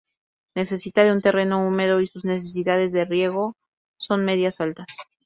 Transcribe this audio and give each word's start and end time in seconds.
Necesita 0.55 1.03
de 1.03 1.11
un 1.11 1.21
terreno 1.21 1.61
húmedo 1.63 2.01
y 2.01 2.07
sus 2.07 2.25
necesidades 2.25 2.91
de 2.91 3.05
riego 3.05 3.53
son 3.99 4.25
medias-altas. 4.25 4.87